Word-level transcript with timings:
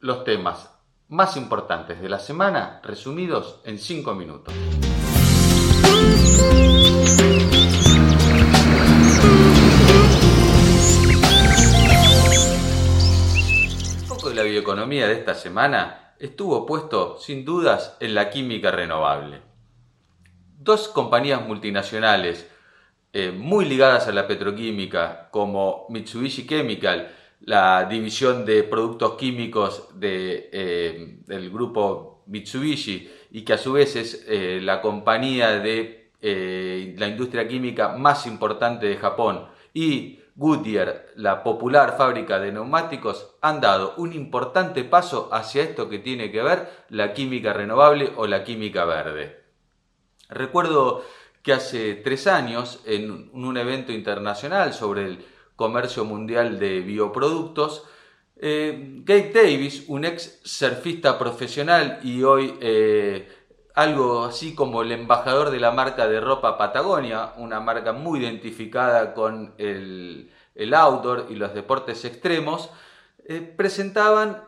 los 0.00 0.24
temas 0.24 0.70
más 1.08 1.36
importantes 1.36 2.00
de 2.00 2.08
la 2.08 2.18
semana 2.18 2.80
resumidos 2.82 3.60
en 3.64 3.78
5 3.78 4.14
minutos. 4.14 4.54
El 13.94 14.06
foco 14.06 14.30
de 14.30 14.34
la 14.34 14.42
bioeconomía 14.44 15.06
de 15.08 15.12
esta 15.12 15.34
semana 15.34 16.14
estuvo 16.18 16.64
puesto 16.64 17.18
sin 17.18 17.44
dudas 17.44 17.98
en 18.00 18.14
la 18.14 18.30
química 18.30 18.70
renovable. 18.70 19.42
Dos 20.58 20.88
compañías 20.88 21.46
multinacionales 21.46 22.50
eh, 23.12 23.30
muy 23.30 23.66
ligadas 23.66 24.08
a 24.08 24.12
la 24.12 24.26
petroquímica 24.26 25.28
como 25.30 25.86
Mitsubishi 25.90 26.46
Chemical, 26.46 27.14
la 27.40 27.84
división 27.84 28.44
de 28.44 28.62
productos 28.62 29.14
químicos 29.14 29.88
eh, 30.00 31.18
del 31.26 31.50
grupo 31.50 32.22
Mitsubishi 32.26 33.10
y 33.30 33.42
que 33.42 33.52
a 33.52 33.58
su 33.58 33.72
vez 33.72 33.96
es 33.96 34.24
eh, 34.28 34.60
la 34.62 34.80
compañía 34.80 35.58
de 35.58 36.02
la 36.96 37.06
industria 37.06 37.46
química 37.46 37.98
más 37.98 38.26
importante 38.26 38.86
de 38.86 38.96
Japón 38.96 39.46
y 39.74 40.20
Goodyear, 40.36 41.06
la 41.14 41.44
popular 41.44 41.96
fábrica 41.96 42.40
de 42.40 42.50
neumáticos, 42.50 43.36
han 43.40 43.60
dado 43.60 43.94
un 43.98 44.12
importante 44.12 44.82
paso 44.82 45.28
hacia 45.32 45.62
esto 45.62 45.88
que 45.88 46.00
tiene 46.00 46.32
que 46.32 46.42
ver 46.42 46.86
la 46.88 47.12
química 47.14 47.52
renovable 47.52 48.12
o 48.16 48.26
la 48.26 48.42
química 48.42 48.84
verde. 48.84 49.44
Recuerdo 50.28 51.04
que 51.42 51.52
hace 51.52 51.94
tres 51.94 52.26
años, 52.26 52.80
en 52.84 53.30
un 53.32 53.56
evento 53.56 53.92
internacional 53.92 54.72
sobre 54.72 55.04
el 55.04 55.24
comercio 55.56 56.04
mundial 56.04 56.58
de 56.58 56.80
bioproductos, 56.80 57.84
eh, 58.36 59.00
Gabe 59.04 59.30
Davis, 59.32 59.84
un 59.88 60.04
ex 60.04 60.40
surfista 60.44 61.18
profesional 61.18 62.00
y 62.02 62.22
hoy 62.24 62.54
eh, 62.60 63.28
algo 63.74 64.24
así 64.24 64.54
como 64.54 64.82
el 64.82 64.92
embajador 64.92 65.50
de 65.50 65.60
la 65.60 65.70
marca 65.70 66.08
de 66.08 66.20
ropa 66.20 66.58
Patagonia, 66.58 67.32
una 67.36 67.60
marca 67.60 67.92
muy 67.92 68.20
identificada 68.20 69.14
con 69.14 69.54
el, 69.58 70.30
outdoor 70.74 71.26
y 71.30 71.36
los 71.36 71.54
deportes 71.54 72.04
extremos, 72.04 72.70
eh, 73.26 73.40
presentaban 73.40 74.44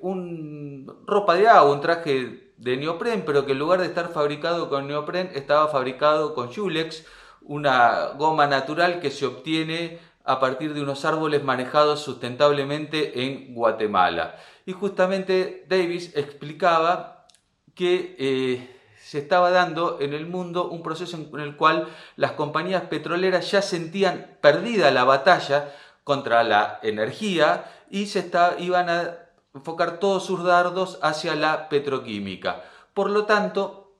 un 0.00 0.90
ropa 1.06 1.34
de 1.34 1.48
agua, 1.48 1.72
un 1.72 1.80
traje 1.82 2.52
de 2.56 2.76
neopren, 2.76 3.24
pero 3.26 3.44
que 3.44 3.52
en 3.52 3.58
lugar 3.58 3.80
de 3.80 3.86
estar 3.86 4.08
fabricado 4.08 4.70
con 4.70 4.86
neopren, 4.88 5.30
estaba 5.34 5.68
fabricado 5.68 6.34
con 6.34 6.52
Julex, 6.52 7.04
una 7.44 8.08
goma 8.16 8.46
natural 8.46 9.00
que 9.00 9.10
se 9.10 9.26
obtiene 9.26 9.98
a 10.24 10.40
partir 10.40 10.72
de 10.72 10.82
unos 10.82 11.04
árboles 11.04 11.44
manejados 11.44 12.00
sustentablemente 12.00 13.24
en 13.24 13.54
Guatemala. 13.54 14.36
Y 14.66 14.72
justamente 14.72 15.66
Davis 15.68 16.12
explicaba 16.16 17.26
que 17.74 18.16
eh, 18.18 18.74
se 18.98 19.18
estaba 19.18 19.50
dando 19.50 19.98
en 20.00 20.14
el 20.14 20.26
mundo 20.26 20.68
un 20.70 20.82
proceso 20.82 21.16
en 21.16 21.40
el 21.40 21.56
cual 21.56 21.88
las 22.16 22.32
compañías 22.32 22.84
petroleras 22.84 23.50
ya 23.50 23.60
sentían 23.60 24.38
perdida 24.40 24.90
la 24.90 25.04
batalla 25.04 25.74
contra 26.04 26.42
la 26.42 26.80
energía 26.82 27.70
y 27.90 28.06
se 28.06 28.30
iban 28.58 28.88
a 28.88 29.18
enfocar 29.54 29.98
todos 29.98 30.24
sus 30.24 30.42
dardos 30.42 30.98
hacia 31.02 31.34
la 31.34 31.68
petroquímica. 31.68 32.64
Por 32.94 33.10
lo 33.10 33.24
tanto, 33.24 33.92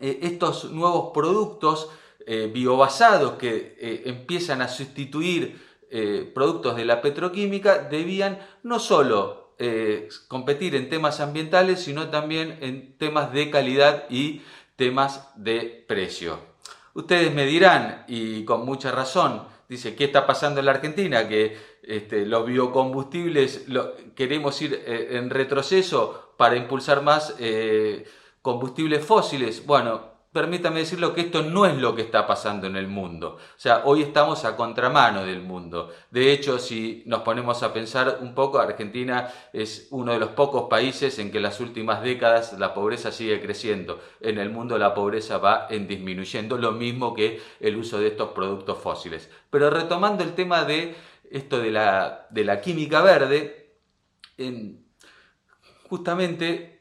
eh, 0.00 0.20
estos 0.22 0.70
nuevos 0.72 1.10
productos 1.14 1.90
eh, 2.28 2.50
biobasados 2.52 3.32
que 3.32 3.76
eh, 3.80 4.02
empiezan 4.06 4.62
a 4.62 4.68
sustituir 4.68 5.66
productos 6.34 6.76
de 6.76 6.84
la 6.84 7.00
petroquímica 7.00 7.78
debían 7.78 8.38
no 8.62 8.78
solo 8.78 9.54
competir 10.28 10.74
en 10.74 10.90
temas 10.90 11.18
ambientales, 11.18 11.80
sino 11.80 12.10
también 12.10 12.58
en 12.60 12.98
temas 12.98 13.32
de 13.32 13.48
calidad 13.48 14.04
y 14.10 14.42
temas 14.76 15.30
de 15.36 15.86
precio. 15.88 16.38
Ustedes 16.92 17.32
me 17.32 17.46
dirán, 17.46 18.04
y 18.06 18.44
con 18.44 18.66
mucha 18.66 18.90
razón, 18.90 19.44
dice, 19.68 19.94
¿qué 19.94 20.04
está 20.04 20.26
pasando 20.26 20.60
en 20.60 20.66
la 20.66 20.72
Argentina? 20.72 21.28
Que 21.28 21.56
este, 21.82 22.26
los 22.26 22.44
biocombustibles 22.44 23.66
queremos 24.14 24.60
ir 24.62 24.74
eh, 24.84 25.10
en 25.12 25.30
retroceso 25.30 26.34
para 26.36 26.56
impulsar 26.56 27.02
más 27.02 27.34
eh, 27.38 28.04
combustibles 28.42 29.04
fósiles. 29.04 29.64
Bueno, 29.64 30.17
permítame 30.32 30.80
decirlo 30.80 31.14
que 31.14 31.22
esto 31.22 31.42
no 31.42 31.64
es 31.66 31.76
lo 31.76 31.94
que 31.94 32.02
está 32.02 32.26
pasando 32.26 32.66
en 32.66 32.76
el 32.76 32.86
mundo. 32.86 33.38
O 33.38 33.60
sea, 33.60 33.82
hoy 33.84 34.02
estamos 34.02 34.44
a 34.44 34.56
contramano 34.56 35.24
del 35.24 35.42
mundo. 35.42 35.90
De 36.10 36.32
hecho, 36.32 36.58
si 36.58 37.02
nos 37.06 37.22
ponemos 37.22 37.62
a 37.62 37.72
pensar 37.72 38.18
un 38.20 38.34
poco, 38.34 38.58
Argentina 38.58 39.32
es 39.52 39.88
uno 39.90 40.12
de 40.12 40.18
los 40.18 40.30
pocos 40.30 40.68
países 40.68 41.18
en 41.18 41.30
que 41.30 41.38
en 41.38 41.44
las 41.44 41.60
últimas 41.60 42.02
décadas 42.02 42.58
la 42.58 42.74
pobreza 42.74 43.10
sigue 43.10 43.40
creciendo. 43.40 44.00
En 44.20 44.38
el 44.38 44.50
mundo 44.50 44.78
la 44.78 44.94
pobreza 44.94 45.38
va 45.38 45.66
en 45.70 45.88
disminuyendo, 45.88 46.58
lo 46.58 46.72
mismo 46.72 47.14
que 47.14 47.40
el 47.60 47.76
uso 47.76 47.98
de 47.98 48.08
estos 48.08 48.30
productos 48.30 48.78
fósiles. 48.78 49.30
Pero 49.50 49.70
retomando 49.70 50.22
el 50.22 50.34
tema 50.34 50.64
de 50.64 50.94
esto 51.30 51.58
de 51.58 51.70
la, 51.70 52.26
de 52.30 52.44
la 52.44 52.60
química 52.60 53.02
verde, 53.02 53.76
en, 54.36 54.86
justamente 55.88 56.77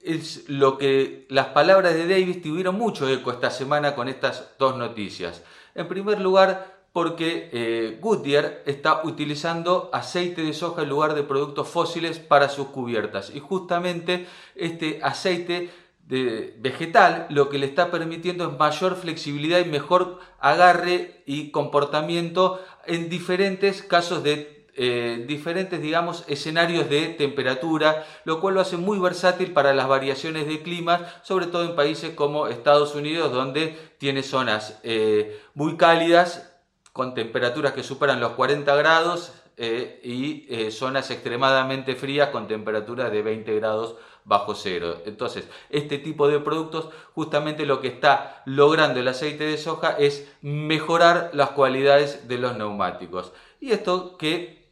es 0.00 0.48
lo 0.48 0.78
que 0.78 1.26
las 1.28 1.48
palabras 1.48 1.94
de 1.94 2.06
Davis 2.06 2.42
tuvieron 2.42 2.76
mucho 2.76 3.08
eco 3.08 3.30
esta 3.30 3.50
semana 3.50 3.94
con 3.94 4.08
estas 4.08 4.50
dos 4.58 4.76
noticias. 4.76 5.42
En 5.74 5.88
primer 5.88 6.20
lugar, 6.20 6.78
porque 6.92 7.50
eh, 7.52 7.98
Goodyear 8.00 8.62
está 8.66 9.02
utilizando 9.04 9.90
aceite 9.92 10.42
de 10.42 10.52
soja 10.52 10.82
en 10.82 10.88
lugar 10.88 11.14
de 11.14 11.22
productos 11.22 11.68
fósiles 11.68 12.18
para 12.18 12.48
sus 12.48 12.68
cubiertas. 12.68 13.30
Y 13.34 13.40
justamente 13.40 14.26
este 14.54 15.00
aceite 15.02 15.70
de 16.08 16.56
vegetal 16.58 17.26
lo 17.28 17.50
que 17.50 17.58
le 17.58 17.66
está 17.66 17.90
permitiendo 17.90 18.50
es 18.50 18.58
mayor 18.58 18.96
flexibilidad 18.96 19.60
y 19.60 19.66
mejor 19.66 20.18
agarre 20.40 21.22
y 21.26 21.50
comportamiento 21.50 22.60
en 22.86 23.10
diferentes 23.10 23.82
casos 23.82 24.22
de 24.22 24.57
eh, 24.80 25.24
diferentes, 25.26 25.82
digamos, 25.82 26.24
escenarios 26.28 26.88
de 26.88 27.08
temperatura, 27.08 28.06
lo 28.24 28.40
cual 28.40 28.54
lo 28.54 28.60
hace 28.60 28.76
muy 28.76 29.00
versátil 29.00 29.52
para 29.52 29.74
las 29.74 29.88
variaciones 29.88 30.46
de 30.46 30.62
clima, 30.62 31.04
sobre 31.22 31.46
todo 31.46 31.64
en 31.64 31.74
países 31.74 32.14
como 32.14 32.46
Estados 32.46 32.94
Unidos, 32.94 33.32
donde 33.32 33.76
tiene 33.98 34.22
zonas 34.22 34.78
eh, 34.84 35.42
muy 35.54 35.76
cálidas, 35.76 36.54
con 36.92 37.14
temperaturas 37.14 37.72
que 37.72 37.82
superan 37.82 38.20
los 38.20 38.32
40 38.32 38.72
grados, 38.76 39.32
eh, 39.56 40.00
y 40.04 40.70
zonas 40.70 41.10
extremadamente 41.10 41.96
frías 41.96 42.28
con 42.28 42.46
temperaturas 42.46 43.10
de 43.10 43.22
20 43.22 43.56
grados 43.56 43.96
bajo 44.24 44.54
cero. 44.54 45.02
Entonces, 45.06 45.48
este 45.70 45.98
tipo 45.98 46.28
de 46.28 46.38
productos 46.38 46.90
justamente 47.14 47.66
lo 47.66 47.80
que 47.80 47.88
está 47.88 48.42
logrando 48.44 49.00
el 49.00 49.08
aceite 49.08 49.42
de 49.42 49.58
soja 49.58 49.96
es 49.98 50.30
mejorar 50.42 51.30
las 51.32 51.50
cualidades 51.50 52.28
de 52.28 52.38
los 52.38 52.56
neumáticos. 52.56 53.32
Y 53.58 53.72
esto 53.72 54.16
que 54.16 54.67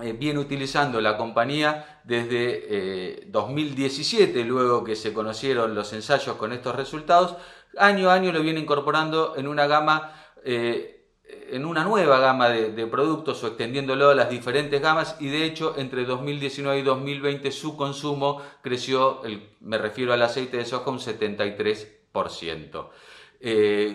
eh, 0.00 0.12
viene 0.12 0.38
utilizando 0.38 1.00
la 1.00 1.16
compañía 1.16 2.00
desde 2.04 3.24
2017, 3.26 4.40
eh, 4.40 4.44
luego 4.44 4.84
que 4.84 4.94
se 4.94 5.12
conocieron 5.12 5.74
los 5.74 5.92
ensayos 5.92 6.36
con 6.36 6.52
estos 6.52 6.76
resultados, 6.76 7.34
año 7.76 8.08
a 8.08 8.14
año 8.14 8.30
lo 8.30 8.40
viene 8.40 8.60
incorporando 8.60 9.34
en 9.36 9.48
una 9.48 9.66
gama, 9.66 10.12
eh, 10.44 11.04
en 11.50 11.64
una 11.64 11.82
nueva 11.82 12.20
gama 12.20 12.48
de, 12.48 12.86
productos 12.86 13.42
o 13.42 13.48
extendiéndolo 13.48 14.10
a 14.10 14.14
las 14.14 14.30
diferentes 14.30 14.80
gamas 14.80 15.16
y 15.18 15.30
de 15.30 15.44
hecho 15.44 15.74
entre 15.76 16.04
2019 16.04 16.78
y 16.78 16.82
2020 16.82 17.50
su 17.50 17.76
consumo 17.76 18.40
creció, 18.62 19.20
me 19.60 19.78
refiero 19.78 20.12
al 20.12 20.22
aceite 20.22 20.58
de 20.58 20.64
soja, 20.64 20.90
un 20.90 21.00
73%. 21.00 22.88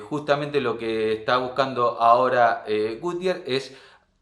justamente 0.02 0.60
lo 0.60 0.78
que 0.78 1.14
está 1.14 1.38
buscando 1.38 1.98
ahora 2.02 2.66
Goodyear 3.00 3.42
es 3.46 3.74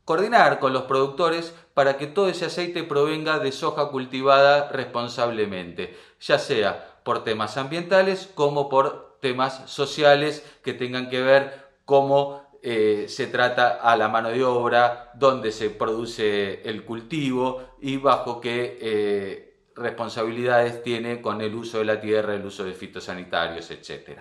coordinar 0.06 0.60
con 0.60 0.74
los 0.74 0.84
productores 0.84 1.54
para 1.74 1.98
que 1.98 2.08
todo 2.08 2.28
ese 2.28 2.46
aceite 2.46 2.84
provenga 2.84 3.40
de 3.40 3.52
soja 3.52 3.90
cultivada 3.90 4.70
responsablemente, 4.70 5.98
ya 6.20 6.40
sea 6.40 7.00
por 7.04 7.24
temas 7.24 7.58
ambientales 7.58 8.30
como 8.34 8.70
por 8.70 9.18
temas 9.22 9.70
sociales 9.70 10.46
que 10.64 10.74
tengan 10.74 11.10
que 11.10 11.22
ver 11.22 11.72
cómo 11.86 12.42
eh, 12.64 13.06
se 13.08 13.28
trata 13.28 13.80
a 13.82 13.96
la 13.96 14.08
mano 14.08 14.30
de 14.30 14.44
obra, 14.44 15.12
dónde 15.16 15.52
se 15.52 15.70
produce 15.72 16.62
el 16.64 16.84
cultivo 16.84 17.76
y 17.82 17.98
bajo 17.98 18.40
qué 18.40 18.78
eh, 18.82 19.54
responsabilidades 19.76 20.84
tiene 20.84 21.22
con 21.22 21.42
el 21.42 21.56
uso 21.56 21.80
de 21.80 21.86
la 21.86 22.00
tierra, 22.00 22.36
el 22.36 22.46
uso 22.46 22.64
de 22.64 22.74
fitosanitarios, 22.74 23.72
etc. 23.72 24.20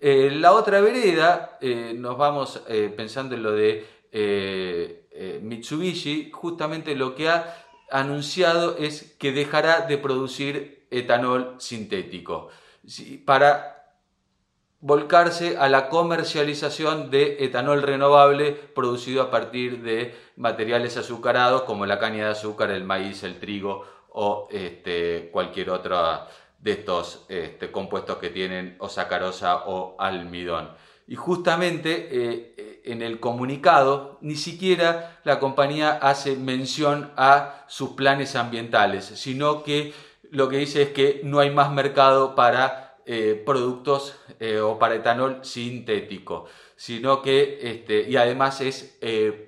Eh, 0.00 0.30
la 0.32 0.52
otra 0.52 0.80
vereda, 0.80 1.58
nos 1.94 2.16
vamos 2.16 2.62
pensando 2.96 3.34
en 3.34 3.42
lo 3.42 3.52
de 3.52 3.95
eh, 4.18 5.40
Mitsubishi 5.42 6.30
justamente 6.32 6.94
lo 6.94 7.14
que 7.14 7.28
ha 7.28 7.66
anunciado 7.90 8.76
es 8.78 9.14
que 9.18 9.32
dejará 9.32 9.82
de 9.82 9.98
producir 9.98 10.86
etanol 10.90 11.56
sintético 11.58 12.48
para 13.24 13.76
volcarse 14.80 15.56
a 15.58 15.68
la 15.68 15.88
comercialización 15.88 17.10
de 17.10 17.44
etanol 17.44 17.82
renovable 17.82 18.52
producido 18.52 19.22
a 19.22 19.30
partir 19.30 19.82
de 19.82 20.14
materiales 20.36 20.96
azucarados 20.96 21.62
como 21.62 21.86
la 21.86 21.98
caña 21.98 22.24
de 22.24 22.30
azúcar, 22.30 22.70
el 22.70 22.84
maíz, 22.84 23.22
el 23.22 23.40
trigo 23.40 23.84
o 24.10 24.48
este, 24.50 25.30
cualquier 25.32 25.70
otro 25.70 25.98
de 26.58 26.72
estos 26.72 27.26
este, 27.28 27.70
compuestos 27.70 28.18
que 28.18 28.30
tienen 28.30 28.76
o 28.78 28.88
sacarosa 28.88 29.64
o 29.66 29.96
almidón. 29.98 30.70
Y 31.08 31.14
justamente 31.14 32.08
eh, 32.10 32.80
en 32.84 33.00
el 33.00 33.20
comunicado 33.20 34.18
ni 34.20 34.34
siquiera 34.34 35.20
la 35.24 35.38
compañía 35.38 35.92
hace 35.92 36.36
mención 36.36 37.12
a 37.16 37.64
sus 37.68 37.90
planes 37.90 38.34
ambientales, 38.34 39.04
sino 39.04 39.62
que 39.62 39.92
lo 40.30 40.48
que 40.48 40.58
dice 40.58 40.82
es 40.82 40.88
que 40.90 41.20
no 41.22 41.38
hay 41.38 41.50
más 41.50 41.70
mercado 41.70 42.34
para 42.34 42.96
eh, 43.06 43.40
productos 43.46 44.16
eh, 44.40 44.58
o 44.58 44.80
para 44.80 44.96
etanol 44.96 45.44
sintético, 45.44 46.46
sino 46.74 47.22
que, 47.22 47.60
este, 47.62 48.08
y 48.08 48.16
además 48.16 48.60
es 48.60 48.98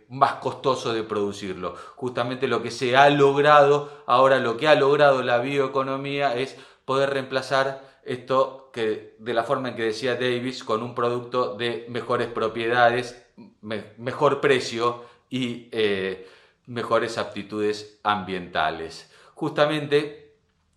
más 0.09 0.35
costoso 0.35 0.93
de 0.93 1.03
producirlo. 1.03 1.75
Justamente 1.97 2.47
lo 2.47 2.63
que 2.63 2.71
se 2.71 2.97
ha 2.97 3.11
logrado, 3.11 4.05
ahora 4.07 4.39
lo 4.39 4.57
que 4.57 4.69
ha 4.69 4.77
logrado 4.77 5.23
la 5.23 5.39
bioeconomía 5.39 6.37
es 6.37 6.57
poder 6.85 7.11
reemplazar 7.11 7.88
esto 8.09 8.71
que 8.73 9.17
de 9.19 9.35
la 9.35 9.45
forma 9.45 9.71
en 9.71 9.77
que 9.77 9.85
decía 9.85 10.15
Davis, 10.15 10.65
con 10.65 10.83
un 10.83 10.95
producto 10.95 11.57
de 11.57 11.87
mejores 11.89 12.29
propiedades, 12.29 13.23
mejor 13.61 14.41
precio 14.41 15.05
y 15.29 15.69
eh, 15.73 16.27
mejores 16.67 17.19
aptitudes 17.19 18.01
ambientales. 18.03 19.13
Justamente 19.35 20.37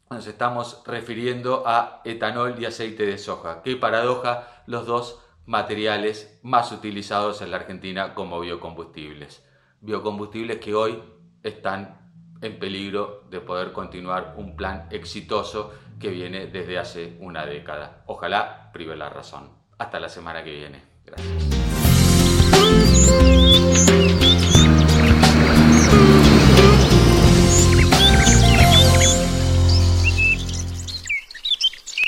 nos 0.09 0.27
estamos 0.27 0.83
refiriendo 0.85 1.63
a 1.65 2.01
etanol 2.03 2.55
y 2.59 2.65
aceite 2.65 3.05
de 3.05 3.17
soja. 3.17 3.61
Qué 3.63 3.77
paradoja, 3.77 4.63
los 4.67 4.85
dos 4.85 5.19
materiales 5.45 6.39
más 6.43 6.71
utilizados 6.71 7.41
en 7.41 7.51
la 7.51 7.57
Argentina 7.57 8.13
como 8.13 8.39
biocombustibles. 8.41 9.43
Biocombustibles 9.79 10.59
que 10.59 10.75
hoy 10.75 11.01
están 11.43 12.11
en 12.41 12.59
peligro 12.59 13.23
de 13.29 13.39
poder 13.39 13.71
continuar 13.71 14.35
un 14.37 14.55
plan 14.55 14.87
exitoso 14.91 15.71
que 16.01 16.09
viene 16.09 16.47
desde 16.47 16.79
hace 16.79 17.15
una 17.19 17.45
década. 17.45 18.03
Ojalá 18.07 18.71
prive 18.73 18.95
la 18.95 19.09
razón. 19.09 19.51
Hasta 19.77 19.99
la 19.99 20.09
semana 20.09 20.43
que 20.43 20.51
viene. 20.51 20.83
Gracias. 21.05 21.31